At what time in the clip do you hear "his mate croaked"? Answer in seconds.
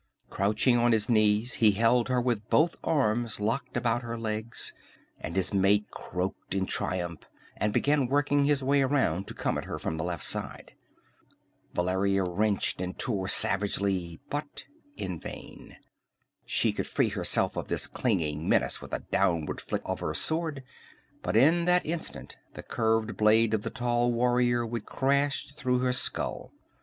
5.35-6.55